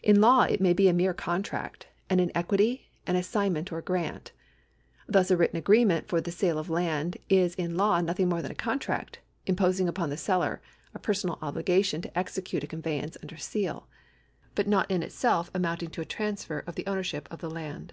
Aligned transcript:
In 0.00 0.20
law 0.20 0.44
it 0.44 0.60
may 0.60 0.72
be 0.72 0.86
a 0.88 0.92
mere 0.92 1.12
contract, 1.12 1.88
and 2.08 2.20
in 2.20 2.30
equity 2.36 2.86
an 3.04 3.16
assignment 3.16 3.72
or 3.72 3.78
a 3.78 3.82
grant. 3.82 4.30
Thus 5.08 5.28
a 5.28 5.36
written 5.36 5.56
agreement 5.56 6.06
for 6.06 6.20
the 6.20 6.30
sale 6.30 6.56
of 6.56 6.70
land 6.70 7.16
is 7.28 7.56
in 7.56 7.76
law 7.76 8.00
nothing 8.00 8.28
more 8.28 8.40
than 8.40 8.52
a 8.52 8.54
contract, 8.54 9.18
imposing 9.44 9.88
upon 9.88 10.08
the 10.08 10.16
seller 10.16 10.62
a 10.94 11.00
personal 11.00 11.40
obligation 11.42 12.00
to 12.02 12.16
execute 12.16 12.62
a 12.62 12.68
conveyance 12.68 13.16
under 13.22 13.38
seal, 13.38 13.88
but 14.54 14.68
not 14.68 14.88
in 14.88 15.02
itself 15.02 15.50
amounting 15.52 15.90
to 15.90 16.00
a 16.00 16.04
transfer 16.04 16.60
of 16.64 16.76
the 16.76 16.86
ownership 16.86 17.26
of 17.32 17.40
the 17.40 17.50
land. 17.50 17.92